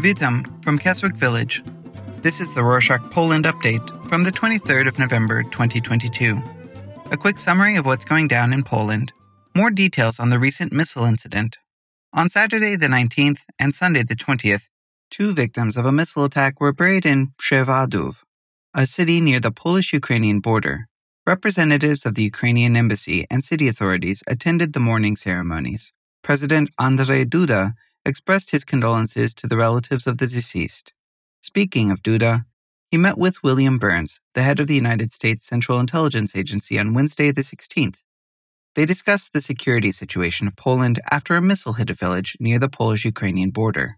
[0.00, 1.62] Witam from Keswick Village.
[2.22, 6.40] This is the Rorshok Poland update from the 23rd of November 2022.
[7.10, 9.12] A quick summary of what's going down in Poland,
[9.54, 11.58] more details on the recent missile incident.
[12.14, 14.68] On Saturday the 19th and Sunday the 20th,
[15.10, 18.22] two victims of a missile attack were buried in Przewodów,
[18.72, 20.88] a city near the Polish Ukrainian border.
[21.26, 25.92] Representatives of the Ukrainian embassy and city authorities attended the mourning ceremonies.
[26.22, 30.92] President Andrzej Duda expressed his condolences to the relatives of the deceased.
[31.40, 32.44] Speaking of Duda,
[32.90, 36.92] he met with William Burns, the head of the United States Central Intelligence Agency, on
[36.92, 37.98] Wednesday the 16th.
[38.74, 42.68] They discussed the security situation of Poland after a missile hit a village near the
[42.68, 43.96] Polish Ukrainian border.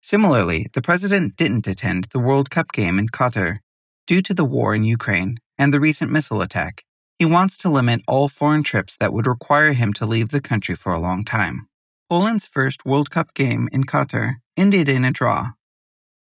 [0.00, 3.58] Similarly, the president didn't attend the World Cup game in Qatar
[4.06, 6.84] due to the war in Ukraine and the recent missile attack.
[7.18, 10.74] He wants to limit all foreign trips that would require him to leave the country
[10.74, 11.68] for a long time.
[12.12, 15.52] Poland's first World Cup game in Qatar ended in a draw.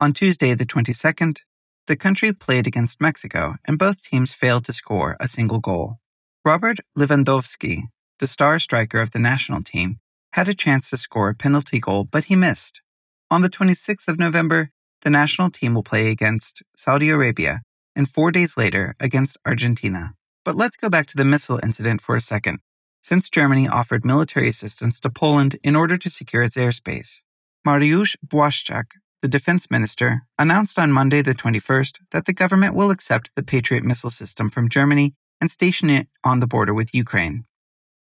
[0.01, 1.41] On Tuesday, the 22nd,
[1.85, 5.97] the country played against Mexico, and both teams failed to score a single goal.
[6.43, 7.81] Robert Lewandowski,
[8.17, 9.99] the star striker of the national team,
[10.33, 12.81] had a chance to score a penalty goal, but he missed.
[13.29, 14.71] On the 26th of November,
[15.03, 17.61] the national team will play against Saudi Arabia,
[17.95, 20.15] and four days later against Argentina.
[20.43, 22.57] But let's go back to the missile incident for a second
[23.05, 27.21] since Germany offered military assistance to Poland in order to secure its airspace.
[27.63, 28.85] Mariusz Błaszczak,
[29.21, 33.83] the defense minister, announced on Monday the 21st that the government will accept the Patriot
[33.83, 37.45] missile system from Germany and station it on the border with Ukraine.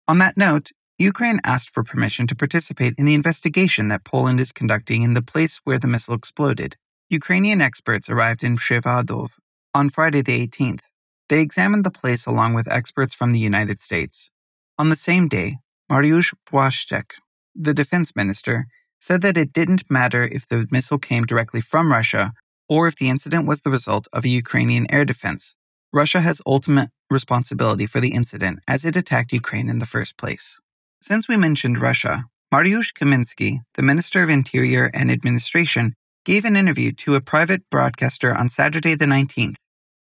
[0.09, 4.51] On that note, Ukraine asked for permission to participate in the investigation that Poland is
[4.51, 6.77] conducting in the place where the missile exploded.
[7.09, 9.39] Ukrainian experts arrived in Przewodów
[9.73, 10.87] on Friday the 18th.
[11.29, 14.33] They examined the place along with experts from the United States.
[14.81, 15.59] On the same day,
[15.91, 17.15] Mariusz Błaszczak,
[17.53, 18.67] the defense minister,
[19.01, 22.33] said that it didn't matter if the missile came directly from Russia
[22.69, 25.57] or if the incident was the result of a Ukrainian air defense.
[25.93, 30.61] Russia has ultimate responsibility for the incident as it attacked Ukraine in the first place.
[31.01, 36.93] Since we mentioned Russia, Mariusz Kaminski, the Minister of Interior and Administration, gave an interview
[36.93, 39.57] to a private broadcaster on Saturday the 19th.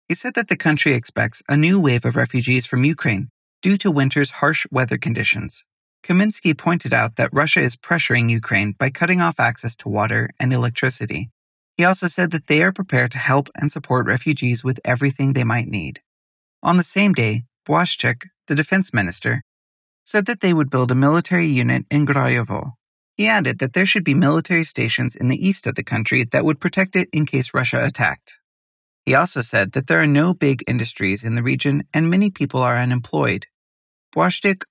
[0.07, 3.29] He said that the country expects a new wave of refugees from Ukraine
[3.61, 5.65] due to winter's harsh weather conditions.
[6.03, 10.53] Kaminski pointed out that Russia is pressuring Ukraine by cutting off access to water and
[10.53, 11.29] electricity.
[11.75, 15.43] He also said that they are prepared to help and support refugees with everything they
[15.43, 16.01] might need.
[16.63, 19.43] On the same day, Błaszczak, the defense minister,
[20.03, 22.73] said that they would build a military unit in Grajewo.
[23.17, 26.45] He added that there should be military stations in the east of the country that
[26.45, 28.39] would protect it in case Russia attacked.
[29.07, 32.61] He also said that there are no big industries in the region and many people
[32.61, 33.45] are unemployed.
[34.13, 34.63] Błaszczak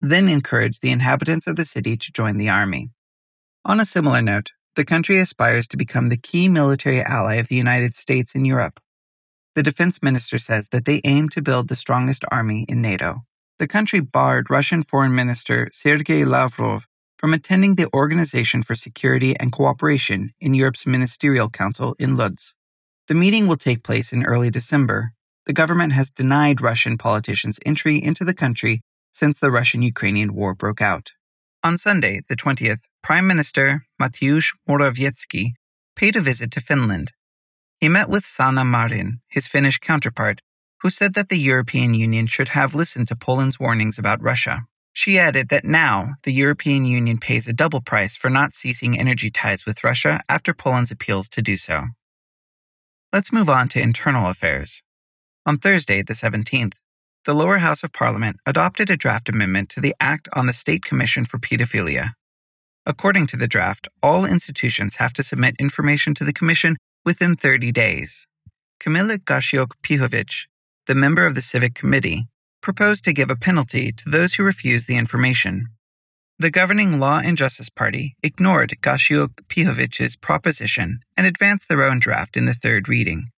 [0.00, 2.90] then encouraged the inhabitants of the city to join the army.
[3.64, 7.54] On a similar note, the country aspires to become the key military ally of the
[7.54, 8.80] United States in Europe.
[9.54, 13.22] The defense minister says that they aim to build the strongest army in NATO.
[13.60, 19.52] The country barred Russian Foreign Minister Sergei Lavrov from attending the Organization for Security and
[19.52, 22.56] Cooperation in Europe's Ministerial Council in Lodz.
[23.06, 25.12] The meeting will take place in early December.
[25.44, 28.80] The government has denied Russian politicians entry into the country
[29.12, 31.12] since the Russian Ukrainian war broke out.
[31.62, 35.52] On Sunday, the 20th, Prime Minister Mateusz Morawiecki
[35.94, 37.12] paid a visit to Finland.
[37.78, 40.40] He met with Sanna Marin, his Finnish counterpart,
[40.80, 44.64] who said that the European Union should have listened to Poland's warnings about Russia.
[44.94, 49.30] She added that now the European Union pays a double price for not ceasing energy
[49.30, 51.88] ties with Russia after Poland's appeals to do so.
[53.14, 54.82] Let's move on to internal affairs.
[55.46, 56.78] On Thursday, the 17th,
[57.24, 60.84] the lower house of Parliament adopted a draft amendment to the Act on the State
[60.84, 62.14] Commission for Pedophilia.
[62.84, 67.70] According to the draft, all institutions have to submit information to the Commission within 30
[67.70, 68.26] days.
[68.80, 70.46] Kamila Gasiuk Pihowicz,
[70.88, 72.26] the member of the Civic Committee,
[72.60, 75.68] proposed to give a penalty to those who refuse the information.
[76.36, 82.36] The governing Law and Justice Party ignored Gasiuk Pihowicz's proposition and advanced their own draft
[82.36, 83.28] in the third reading.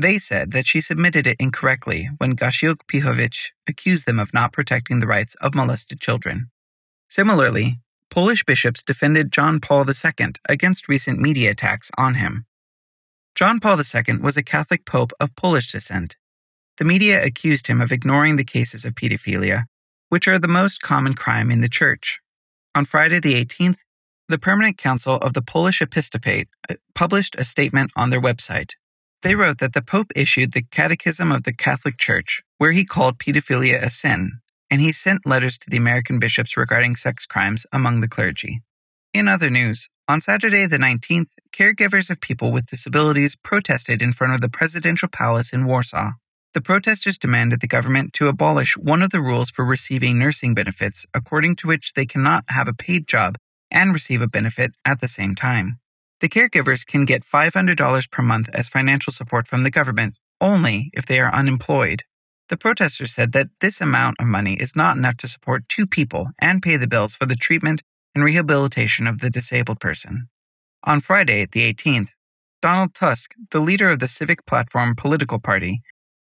[0.00, 5.00] They said that she submitted it incorrectly when Gasiuk Pihowicz accused them of not protecting
[5.00, 6.50] the rights of molested children.
[7.08, 12.46] Similarly, Polish bishops defended John Paul II against recent media attacks on him.
[13.34, 16.16] John Paul II was a Catholic pope of Polish descent.
[16.78, 19.64] The media accused him of ignoring the cases of pedophilia,
[20.08, 22.18] which are the most common crime in the church.
[22.72, 23.78] On Friday the 18th,
[24.28, 28.74] the Permanent Council of the Polish Episcopate uh, published a statement on their website.
[29.22, 33.18] They wrote that the Pope issued the Catechism of the Catholic Church, where he called
[33.18, 34.38] pedophilia a sin,
[34.70, 38.62] and he sent letters to the American bishops regarding sex crimes among the clergy.
[39.12, 44.32] In other news, on Saturday the 19th, caregivers of people with disabilities protested in front
[44.32, 46.12] of the presidential palace in Warsaw.
[46.52, 51.06] The protesters demanded the government to abolish one of the rules for receiving nursing benefits,
[51.14, 53.38] according to which they cannot have a paid job
[53.70, 55.78] and receive a benefit at the same time.
[56.20, 61.06] The caregivers can get $500 per month as financial support from the government only if
[61.06, 62.02] they are unemployed.
[62.48, 66.30] The protesters said that this amount of money is not enough to support two people
[66.40, 67.82] and pay the bills for the treatment
[68.12, 70.28] and rehabilitation of the disabled person.
[70.82, 72.10] On Friday, the 18th,
[72.60, 75.80] Donald Tusk, the leader of the Civic Platform political party,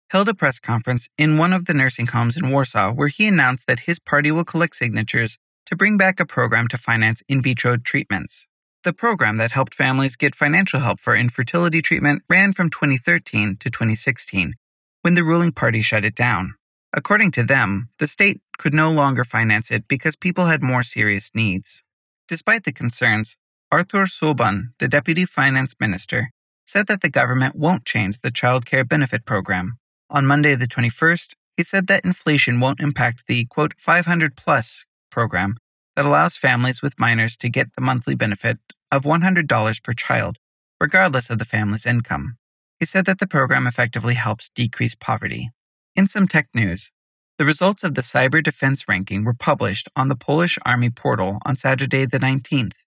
[0.10, 3.68] held a press conference in one of the nursing homes in Warsaw where he announced
[3.68, 7.78] that his party will collect signatures to bring back a program to finance in vitro
[7.78, 8.48] treatments.
[8.84, 13.70] The program that helped families get financial help for infertility treatment ran from 2013 to
[13.70, 14.54] 2016,
[15.02, 16.56] when the ruling party shut it down.
[16.94, 21.32] According to them, the state could no longer finance it because people had more serious
[21.36, 21.84] needs.
[22.30, 23.36] Despite the concerns,
[23.72, 26.32] Artur Soboń, the deputy finance minister,
[26.66, 29.78] said that the government won't change the child care benefit program
[30.10, 35.56] on Monday, the 21st, he said that inflation won't impact the quote 500 plus program
[35.96, 38.58] that allows families with minors to get the monthly benefit
[38.92, 40.38] of $100 per child,
[40.80, 42.38] regardless of the family's income.
[42.80, 45.50] He said that the program effectively helps decrease poverty.
[45.96, 46.92] In some tech news,
[47.38, 51.56] the results of the cyber defense ranking were published on the Polish Army portal on
[51.56, 52.78] Saturday, the 19th.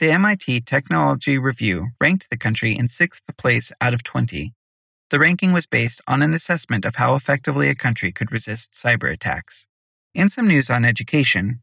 [0.00, 4.52] The MIT Technology Review ranked the country in sixth place out of 20,
[5.10, 9.10] the ranking was based on an assessment of how effectively a country could resist cyber
[9.10, 9.66] attacks.
[10.14, 11.62] In some news on education,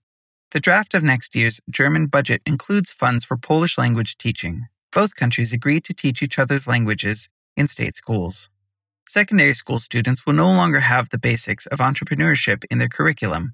[0.51, 4.67] the draft of next year's German budget includes funds for Polish language teaching.
[4.91, 8.49] Both countries agreed to teach each other's languages in state schools.
[9.07, 13.53] Secondary school students will no longer have the basics of entrepreneurship in their curriculum.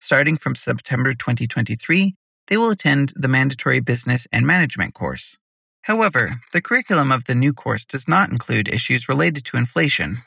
[0.00, 2.14] Starting from September 2023,
[2.48, 5.38] they will attend the mandatory business and management course.
[5.82, 10.18] However, the curriculum of the new course does not include issues related to inflation.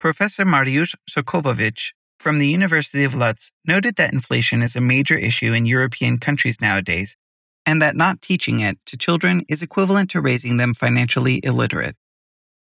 [0.00, 5.52] Professor Mariusz Sokołowicz from the University of Lodz noted that inflation is a major issue
[5.52, 7.16] in European countries nowadays,
[7.64, 11.96] and that not teaching it to children is equivalent to raising them financially illiterate.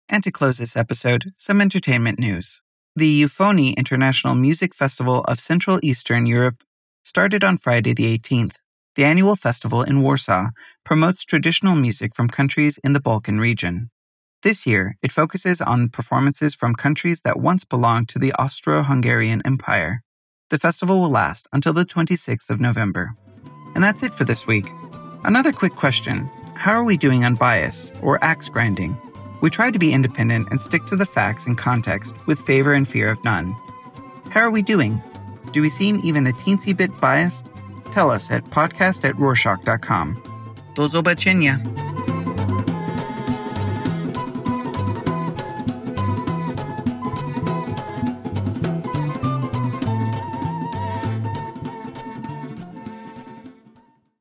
[0.08, 2.62] And to close this episode, some entertainment news.
[2.94, 6.62] The Eufonie International Music Festival of Central Eastern Europe
[7.02, 8.56] started on Friday the 18th.
[8.94, 10.48] The annual festival in Warsaw
[10.84, 13.88] promotes traditional music from countries in the Balkan region.
[14.42, 19.40] This year, it focuses on performances from countries that once belonged to the Austro Hungarian
[19.46, 20.02] Empire.
[20.50, 23.14] The festival will last until the 26th of November.
[23.74, 24.68] And that's it for this week.
[25.24, 28.94] Another quick question How are we doing on bias or axe grinding?
[29.40, 32.86] We try to be independent and stick to the facts and context with favor and
[32.86, 33.56] fear of none.
[34.28, 35.00] How are we doing?
[35.52, 37.48] Do we seem even a teensy bit biased?
[37.92, 40.16] Tell us at podcast at rorshok.com.
[40.74, 41.91] Do zobaczenia.